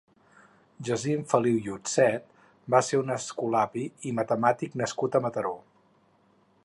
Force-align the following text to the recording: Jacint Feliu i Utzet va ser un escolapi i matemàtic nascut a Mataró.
Jacint 0.87 1.25
Feliu 1.33 1.59
i 1.67 1.69
Utzet 1.73 2.25
va 2.75 2.81
ser 2.87 3.01
un 3.03 3.13
escolapi 3.17 3.85
i 4.09 4.15
matemàtic 4.21 4.79
nascut 4.83 5.19
a 5.21 5.23
Mataró. 5.27 5.57